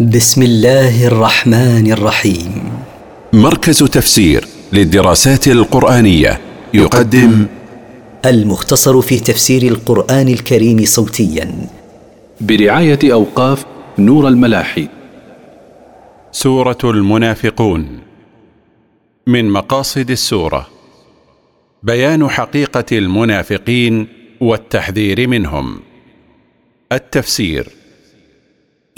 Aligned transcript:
بسم 0.00 0.42
الله 0.42 1.06
الرحمن 1.06 1.92
الرحيم. 1.92 2.72
مركز 3.32 3.78
تفسير 3.78 4.44
للدراسات 4.72 5.48
القرآنية 5.48 6.40
يقدم 6.74 7.46
المختصر 8.24 9.00
في 9.00 9.20
تفسير 9.20 9.62
القرآن 9.62 10.28
الكريم 10.28 10.84
صوتيا. 10.84 11.68
برعاية 12.40 12.98
أوقاف 13.04 13.64
نور 13.98 14.28
الملاحي. 14.28 14.88
سورة 16.32 16.78
المنافقون. 16.84 17.98
من 19.26 19.50
مقاصد 19.50 20.10
السورة 20.10 20.68
بيان 21.82 22.28
حقيقة 22.28 22.98
المنافقين 22.98 24.06
والتحذير 24.40 25.28
منهم. 25.28 25.80
التفسير 26.92 27.83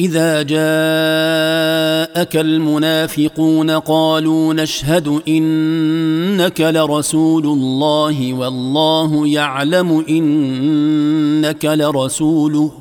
إذا 0.01 0.43
جاءك 0.43 2.37
المنافقون 2.37 3.71
قالوا 3.71 4.55
نشهد 4.55 5.21
إنك 5.29 6.61
لرسول 6.61 7.47
الله 7.47 8.35
والله 8.35 9.29
يعلم 9.29 10.05
إنك 10.09 11.65
لرسوله 11.65 12.73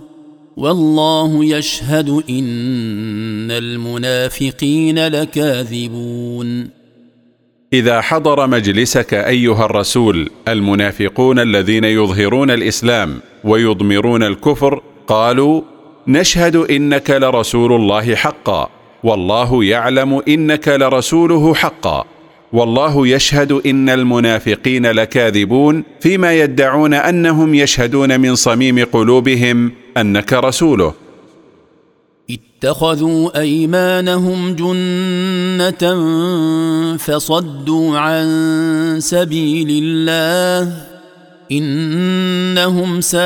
والله 0.57 1.45
يشهد 1.45 2.09
إن 2.29 3.51
المنافقين 3.51 5.07
لكاذبون. 5.07 6.70
إذا 7.73 8.01
حضر 8.01 8.47
مجلسك 8.47 9.13
أيها 9.13 9.65
الرسول 9.65 10.29
المنافقون 10.47 11.39
الذين 11.39 11.84
يظهرون 11.84 12.51
الإسلام 12.51 13.20
ويضمرون 13.43 14.23
الكفر 14.23 14.81
قالوا 15.07 15.61
نشهد 16.07 16.55
إنك 16.55 17.09
لرسول 17.09 17.73
الله 17.73 18.15
حقا. 18.15 18.69
والله 19.03 19.63
يعلم 19.63 20.21
إنك 20.27 20.67
لرسوله 20.67 21.53
حقا. 21.53 22.05
والله 22.53 23.07
يشهد 23.07 23.51
إن 23.51 23.89
المنافقين 23.89 24.85
لكاذبون 24.85 25.84
فيما 25.99 26.34
يدعون 26.34 26.93
أنهم 26.93 27.55
يشهدون 27.55 28.20
من 28.20 28.35
صميم 28.35 28.85
قلوبهم 28.85 29.71
أنك 29.97 30.34
رسوله. 30.34 30.93
اتخذوا 32.31 33.40
أيمانهم 33.40 34.55
جنة 34.55 35.84
فصدوا 36.97 37.97
عن 37.97 38.25
سبيل 38.99 39.84
الله. 39.84 40.95
إنهم 41.51 43.01
ساء 43.01 43.20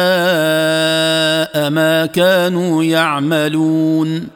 ما 1.70 2.10
كانوا 2.14 2.84
يعملون. 2.84 4.28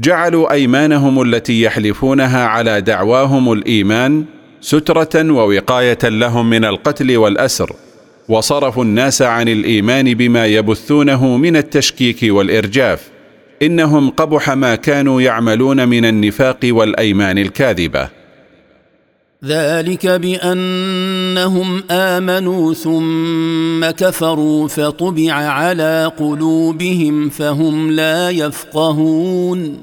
جعلوا 0.00 0.52
أيمانهم 0.52 1.22
التي 1.22 1.62
يحلفونها 1.62 2.46
على 2.46 2.80
دعواهم 2.80 3.52
الإيمان 3.52 4.24
سترة 4.60 5.32
ووقاية 5.32 5.98
لهم 6.04 6.50
من 6.50 6.64
القتل 6.64 7.16
والأسر 7.16 7.72
وصرفوا 8.28 8.84
الناس 8.84 9.22
عن 9.22 9.48
الإيمان 9.48 10.14
بما 10.14 10.46
يبثونه 10.46 11.36
من 11.36 11.56
التشكيك 11.56 12.18
والإرجاف 12.22 13.08
إنهم 13.62 14.10
قبح 14.10 14.50
ما 14.50 14.74
كانوا 14.74 15.20
يعملون 15.22 15.88
من 15.88 16.04
النفاق 16.04 16.58
والأيمان 16.64 17.38
الكاذبة. 17.38 18.23
ذلك 19.46 20.06
بأنهم 20.06 21.82
آمنوا 21.90 22.74
ثم 22.74 23.90
كفروا 23.90 24.68
فطبع 24.68 25.32
على 25.32 26.12
قلوبهم 26.18 27.28
فهم 27.28 27.90
لا 27.90 28.30
يفقهون. 28.30 29.82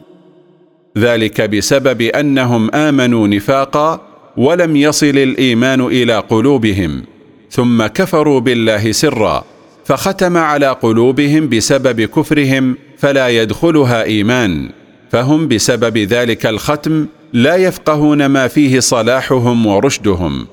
ذلك 0.97 1.41
بسبب 1.41 2.01
أنهم 2.01 2.71
آمنوا 2.75 3.27
نفاقا 3.27 4.01
ولم 4.37 4.75
يصل 4.75 5.17
الإيمان 5.17 5.81
إلى 5.81 6.17
قلوبهم 6.19 7.03
ثم 7.49 7.85
كفروا 7.85 8.39
بالله 8.39 8.91
سرا 8.91 9.43
فختم 9.85 10.37
على 10.37 10.67
قلوبهم 10.67 11.49
بسبب 11.49 12.01
كفرهم 12.01 12.77
فلا 12.97 13.27
يدخلها 13.27 14.03
إيمان 14.03 14.69
فهم 15.11 15.47
بسبب 15.47 15.97
ذلك 15.97 16.45
الختم 16.45 17.05
لا 17.33 17.55
يفقهون 17.55 18.25
ما 18.25 18.47
فيه 18.47 18.79
صلاحهم 18.79 19.65
ورشدهم. 19.65 20.47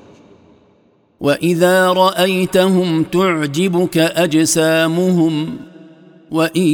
وإذا 1.19 1.89
رأيتهم 1.89 3.03
تعجبك 3.03 3.97
أجسامهم 3.97 5.57
وإن 6.31 6.67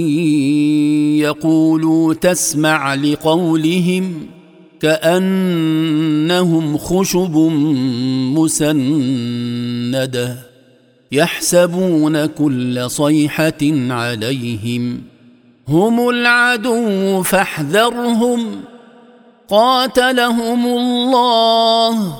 يقولوا 1.18 2.14
تسمع 2.14 2.96
لقولهم 2.96 4.28
كأنهم 4.82 6.78
خشب 6.78 7.38
مسندة 8.36 10.38
يحسبون 11.12 12.26
كل 12.26 12.90
صيحة 12.90 13.62
عليهم. 13.90 15.02
هم 15.68 16.10
العدو 16.10 17.22
فاحذرهم. 17.22 18.40
قاتلهم 19.50 20.66
الله 20.66 22.18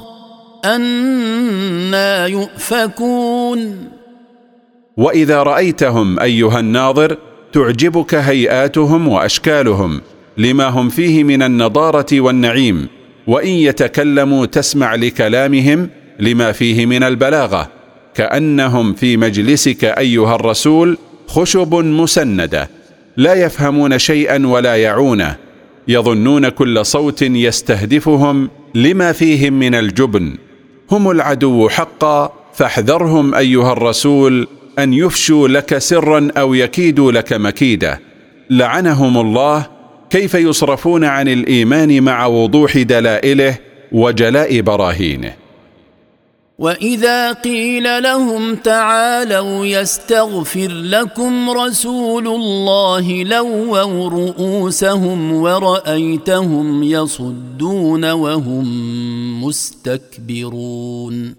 أنا 0.66 2.28
يؤفكون. 2.28 3.90
وإذا 4.98 5.44
رأيتهم 5.44 6.20
أيها 6.20 6.60
الناظر 6.60 7.18
تعجبك 7.54 8.16
هيئاتهم 8.16 9.08
وأشكالهم 9.08 10.02
لما 10.38 10.66
هم 10.68 10.90
فيه 10.90 11.24
من 11.24 11.44
النضارة 11.44 12.22
والنعيم 12.22 12.88
وإن 13.28 13.50
يتكلموا 13.50 14.46
تسمع 14.46 14.96
لكلامهم 14.96 15.90
لما 16.20 16.52
فيه 16.52 16.86
من 16.86 17.04
البلاغة 17.04 17.72
كأنهم 18.14 18.94
في 18.94 19.18
مجلسك 19.18 19.84
أيها 19.84 20.36
الرسول 20.36 20.98
خشب 21.28 21.76
مسندة 21.76 22.70
لا 23.18 23.34
يفهمون 23.34 24.00
شيئا 24.00 24.48
ولا 24.48 24.76
يعونه. 24.76 25.45
يظنون 25.88 26.50
كل 26.50 26.86
صوت 26.86 27.22
يستهدفهم 27.22 28.50
لما 28.76 29.12
فيهم 29.12 29.54
من 29.54 29.76
الجبن. 29.76 30.38
هم 30.92 31.12
العدو 31.12 31.70
حقا 31.70 32.34
فاحذرهم 32.54 33.36
أيها 33.36 33.74
الرسول 33.74 34.48
أن 34.80 34.94
يفشوا 34.94 35.48
لك 35.48 35.78
سرا 35.78 36.28
أو 36.38 36.54
يكيدوا 36.54 37.12
لك 37.12 37.34
مكيدة. 37.34 38.00
لعنهم 38.50 39.18
الله 39.18 39.66
كيف 40.10 40.34
يصرفون 40.34 41.04
عن 41.04 41.28
الإيمان 41.28 42.04
مع 42.04 42.26
وضوح 42.26 42.78
دلائله 42.78 43.58
وجلاء 43.92 44.62
براهينه. 44.62 45.34
واذا 46.60 47.34
قيل 47.34 48.04
لهم 48.04 48.56
تعالوا 48.56 49.66
يستغفر 49.66 50.68
لكم 50.68 51.50
رسول 51.50 52.28
الله 52.28 53.24
لووا 53.24 54.10
رؤوسهم 54.10 55.34
ورايتهم 55.34 56.84
يصدون 56.84 58.12
وهم 58.12 58.66
مستكبرون 59.44 61.36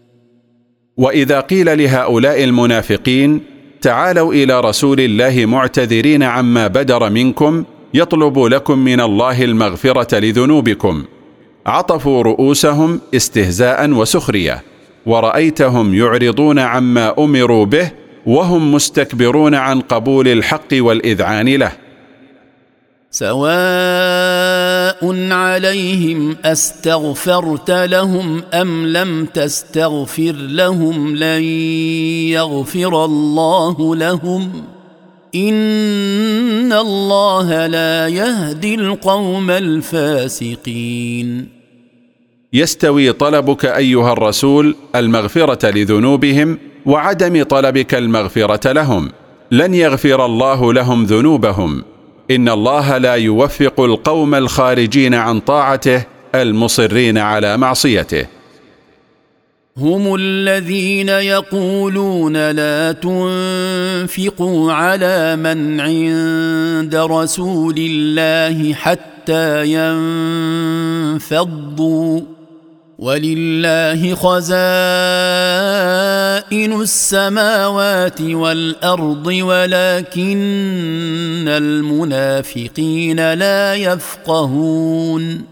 واذا 0.97 1.41
قيل 1.41 1.79
لهؤلاء 1.79 2.45
المنافقين 2.45 3.41
تعالوا 3.83 4.35
إلى 4.35 4.61
رسول 4.61 5.01
الله 5.01 5.47
معتذرين 5.47 6.23
عما 6.23 6.67
بدر 6.67 7.11
منكم 7.11 7.65
يطلب 7.95 8.39
لكم 8.39 8.79
من 8.79 9.01
الله 9.01 9.45
المغفره 9.45 10.19
لذنوبكم. 10.19 11.05
عطفوا 11.67 12.23
رؤوسهم 12.23 13.01
استهزاء 13.15 13.91
وسخرية. 13.91 14.76
ورأيتهم 15.07 15.95
يعرضون 15.95 16.59
عما 16.59 17.15
أمروا 17.19 17.65
به 17.65 17.91
وهم 18.27 18.75
مستكبرون 18.75 19.55
عن 19.55 19.81
قبول 19.81 20.29
الحق 20.29 20.69
والإذعان 20.73 21.49
له. 21.49 21.73
سواء 23.11 23.37
عليهم 25.33 26.37
أستغفرت 26.45 27.71
لهم 27.71 28.43
أم 28.55 28.87
لم 28.87 29.25
تستغفر 29.25 30.33
لهم 30.33 31.17
لن 31.17 31.43
يغفر 32.33 33.05
الله 33.05 33.97
لهم. 33.97 34.65
إن 35.35 36.73
الله 36.73 37.67
لا 37.67 38.09
يهدي 38.09 38.75
القوم 38.75 39.51
الفاسقين. 39.51 41.56
يستوي 42.57 43.13
طلبك 43.13 43.65
أيها 43.65 44.13
الرسول 44.13 44.77
المغفرة 44.95 45.71
لذنوبهم 45.71 46.59
وعدم 46.87 47.43
طلبك 47.43 47.95
المغفرة 47.95 48.73
لهم. 48.73 49.11
لن 49.51 49.75
يغفر 49.75 50.25
الله 50.27 50.73
لهم 50.73 51.05
ذنوبهم. 51.05 51.85
إن 52.31 52.49
الله 52.49 52.99
لا 52.99 53.15
يوفق 53.15 53.81
القوم 53.81 54.35
الخارجين 54.35 55.15
عن 55.15 55.41
طاعته 55.41 56.05
المصرين 56.35 57.19
على 57.19 57.57
معصيته. 57.57 58.27
هم 59.79 60.15
الذين 60.15 61.09
يقولون 61.09 62.51
لا 62.51 62.93
تنفقوا 62.93 64.73
على 64.73 65.37
من 65.37 65.81
عند 65.81 66.95
رسول 66.97 67.75
الله 67.79 68.75
حتى 68.75 69.67
ينفضوا. 71.17 72.36
ولله 72.99 74.15
خزائن 74.15 74.47
السماوات 76.81 78.21
والأرض 78.21 79.27
ولكن 79.27 80.39
المنافقين 81.49 83.33
لا 83.33 83.75
يفقهون. 83.75 85.45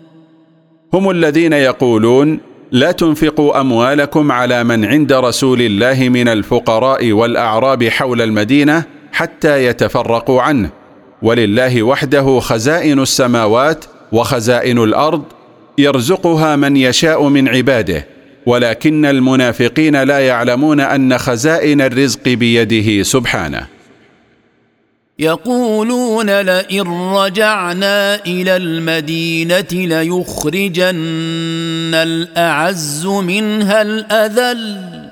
هم 0.92 1.10
الذين 1.10 1.52
يقولون 1.52 2.40
لا 2.72 2.92
تنفقوا 2.92 3.60
أموالكم 3.60 4.32
على 4.32 4.64
من 4.64 4.84
عند 4.84 5.12
رسول 5.12 5.62
الله 5.62 6.08
من 6.08 6.28
الفقراء 6.28 7.12
والأعراب 7.12 7.84
حول 7.84 8.22
المدينة 8.22 8.84
حتى 9.12 9.64
يتفرقوا 9.64 10.42
عنه. 10.42 10.70
ولله 11.22 11.82
وحده 11.82 12.40
خزائن 12.40 13.02
السماوات 13.02 13.84
وخزائن 14.12 14.78
الأرض 14.78 15.22
يرزقها 15.78 16.56
من 16.56 16.76
يشاء 16.76 17.28
من 17.28 17.48
عباده 17.48 18.06
ولكن 18.46 19.04
المنافقين 19.04 20.02
لا 20.02 20.18
يعلمون 20.18 20.80
أن 20.80 21.18
خزائن 21.18 21.80
الرزق 21.80 22.28
بيده 22.28 23.02
سبحانه. 23.02 23.66
يقولون 25.18 26.40
لئن 26.40 26.88
رجعنا 27.14 28.14
إلى 28.14 28.56
المدينة 28.56 29.72
ليخرجن 29.72 30.94
الأعز 31.94 33.06
منها 33.06 33.82
الأذل. 33.82 35.03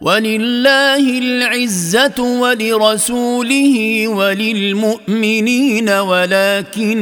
ولله 0.00 1.18
العزة 1.18 2.22
ولرسوله 2.40 4.08
وللمؤمنين 4.08 5.88
ولكن 5.88 6.98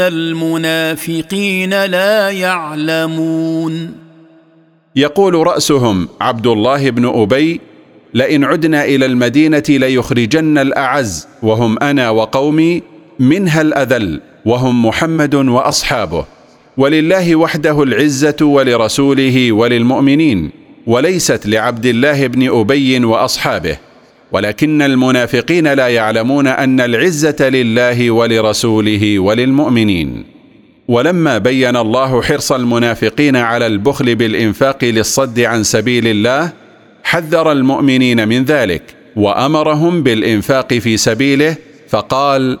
المنافقين 0.00 1.84
لا 1.84 2.30
يعلمون. 2.30 3.92
يقول 4.96 5.34
رأسهم 5.34 6.08
عبد 6.20 6.46
الله 6.46 6.90
بن 6.90 7.06
أبي 7.06 7.60
لئن 8.14 8.44
عدنا 8.44 8.84
إلى 8.84 9.06
المدينة 9.06 9.62
ليخرجن 9.68 10.58
الأعز 10.58 11.28
وهم 11.42 11.78
أنا 11.78 12.10
وقومي 12.10 12.82
منها 13.18 13.60
الأذل 13.60 14.20
وهم 14.46 14.86
محمد 14.86 15.34
وأصحابه. 15.34 16.24
ولله 16.76 17.36
وحده 17.36 17.82
العزة 17.82 18.36
ولرسوله 18.42 19.52
وللمؤمنين. 19.52 20.59
وليست 20.90 21.46
لعبد 21.46 21.86
الله 21.86 22.26
بن 22.26 22.50
أبي 22.60 23.04
وأصحابه 23.04 23.76
ولكن 24.32 24.82
المنافقين 24.82 25.68
لا 25.72 25.88
يعلمون 25.88 26.46
أن 26.46 26.80
العزة 26.80 27.48
لله 27.48 28.10
ولرسوله 28.10 29.18
وللمؤمنين. 29.18 30.24
ولما 30.88 31.38
بين 31.38 31.76
الله 31.76 32.22
حرص 32.22 32.52
المنافقين 32.52 33.36
على 33.36 33.66
البخل 33.66 34.14
بالإنفاق 34.14 34.84
للصد 34.84 35.40
عن 35.40 35.62
سبيل 35.62 36.06
الله 36.06 36.52
حذر 37.04 37.52
المؤمنين 37.52 38.28
من 38.28 38.44
ذلك 38.44 38.82
وأمرهم 39.16 40.02
بالإنفاق 40.02 40.74
في 40.74 40.96
سبيله 40.96 41.56
فقال 41.88 42.58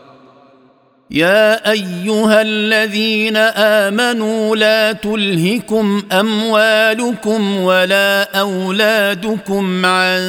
يا 1.10 1.70
أيها 1.70 2.42
الذين 2.42 3.36
آمنوا 3.36 4.56
لا 4.56 4.92
تلهكم 4.92 6.02
أموالكم 6.12 7.56
ولا 7.56 8.38
أولادكم 8.40 9.86
عن 9.86 10.20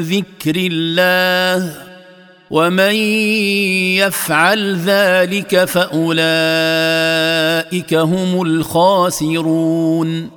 ذكر 0.00 0.54
الله 0.56 1.74
ومن 2.50 2.94
يفعل 4.00 4.76
ذلك 4.76 5.64
فأولئك 5.64 6.24
هم 7.94 8.42
الخاسرون. 8.42 10.30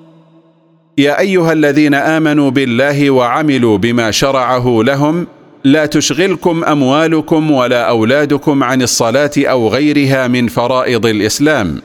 يا 0.98 1.20
أيها 1.20 1.54
الذين 1.54 1.94
آمنوا 1.94 2.52
بالله 2.52 3.10
وعملوا 3.10 3.78
بما 3.78 4.12
شرعه 4.12 4.80
لهم 4.84 5.28
لا 5.64 5.86
تشغلكم 5.86 6.64
أموالكم 6.64 7.52
ولا 7.52 7.90
أولادكم 7.90 8.64
عن 8.64 8.82
الصلاة 8.82 9.32
أو 9.38 9.68
غيرها 9.68 10.28
من 10.28 10.48
فرائض 10.48 11.06
الإسلام. 11.06 11.82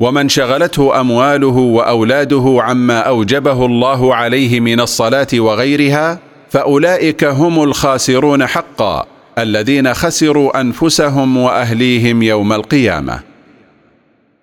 ومن 0.00 0.28
شغلته 0.28 1.00
أمواله 1.00 1.46
وأولاده 1.46 2.58
عما 2.60 2.98
أوجبه 2.98 3.66
الله 3.66 4.14
عليه 4.14 4.60
من 4.60 4.80
الصلاة 4.80 5.26
وغيرها 5.34 6.18
فأولئك 6.50 7.24
هم 7.24 7.62
الخاسرون 7.62 8.46
حقا 8.46 9.06
الذين 9.38 9.94
خسروا 9.94 10.60
أنفسهم 10.60 11.36
وأهليهم 11.36 12.22
يوم 12.22 12.52
القيامة. 12.52 13.27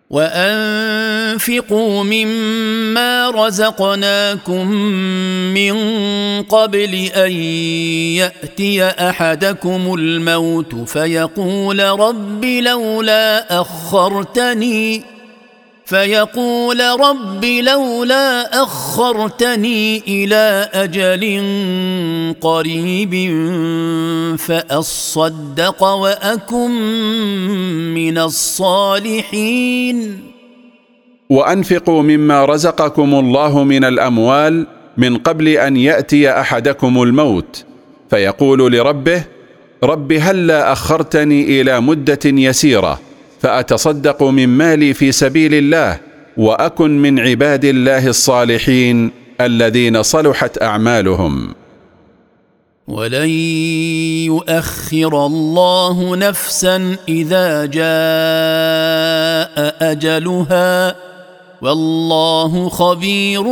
وأنفقوا 0.09 2.03
مما 2.03 3.29
رزقناكم 3.29 4.71
من 5.53 5.75
قبل 6.43 6.93
أن 7.15 7.31
يأتي 8.21 8.83
أحدكم 8.83 9.93
الموت 9.93 10.75
فيقول 10.75 11.79
رب 11.83 12.45
لولا 12.45 13.61
أخرتني 13.61 15.14
فيقول 15.85 16.81
رب 16.81 17.45
لولا 17.45 18.63
أخرتني 18.63 20.03
إلى 20.07 20.69
أجل 20.73 21.23
قريب 22.41 23.13
فأصدق 24.37 25.83
وأكن 25.83 26.71
من 27.93 28.17
الصالحين. 28.17 29.97
وأنفقوا 31.29 32.01
مما 32.01 32.45
رزقكم 32.45 33.15
الله 33.15 33.63
من 33.63 33.83
الأموال 33.83 34.67
من 34.97 35.17
قبل 35.17 35.47
أن 35.47 35.77
يأتي 35.77 36.29
أحدكم 36.31 37.03
الموت. 37.03 37.65
فيقول 38.09 38.71
لربه 38.73 39.23
رب 39.83 40.11
هلا 40.13 40.71
أخرتني 40.71 41.61
إلى 41.61 41.81
مدة 41.81 42.19
يسيرة؟ 42.25 42.99
فأتصدق 43.45 44.23
من 44.23 44.47
مالي 44.49 44.93
في 44.93 45.11
سبيل 45.11 45.53
الله 45.53 45.99
وأكن 46.37 47.01
من 47.01 47.19
عباد 47.19 47.65
الله 47.65 48.07
الصالحين 48.07 49.11
الذين 49.41 50.03
صلحت 50.03 50.61
أعمالهم. 50.61 51.55
ولن 52.87 53.29
يؤخر 54.25 55.25
الله 55.25 56.15
نفسا 56.15 56.95
إذا 57.09 57.65
جاء 57.65 57.85
أجلها. 59.91 60.95
والله 61.61 62.69
خبير 62.69 63.43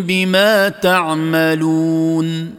بما 0.00 0.68
تعملون. 0.68 2.54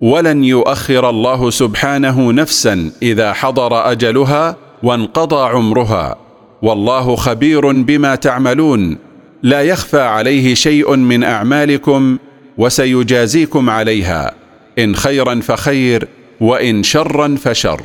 ولن 0.00 0.44
يؤخر 0.44 1.10
الله 1.10 1.50
سبحانه 1.50 2.32
نفسا 2.32 2.92
إذا 3.02 3.32
حضر 3.32 3.90
أجلها 3.90 4.69
وانقضى 4.82 5.50
عمرها. 5.56 6.16
والله 6.62 7.16
خبير 7.16 7.72
بما 7.72 8.14
تعملون. 8.14 8.98
لا 9.42 9.62
يخفى 9.62 10.00
عليه 10.00 10.54
شيء 10.54 10.96
من 10.96 11.24
أعمالكم 11.24 12.18
وسيجازيكم 12.58 13.70
عليها. 13.70 14.34
إن 14.78 14.96
خيرا 14.96 15.40
فخير 15.40 16.08
وإن 16.40 16.82
شرا 16.82 17.36
فشر. 17.42 17.80